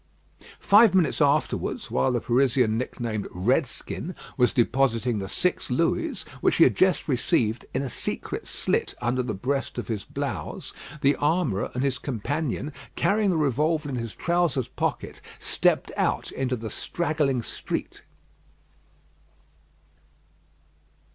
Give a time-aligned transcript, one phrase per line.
[0.59, 6.63] Five minutes afterwards, while the Parisian nicknamed "Redskin" was depositing the six Louis which he
[6.63, 11.69] had just received in a secret slit under the breast of his blouse, the armourer
[11.75, 17.43] and his companion carrying the revolver in his trousers pocket, stepped out into the straggling
[17.43, 18.01] street.